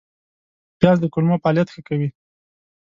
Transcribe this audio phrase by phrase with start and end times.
[0.79, 2.09] پیاز د کولمو فعالیت ښه کوي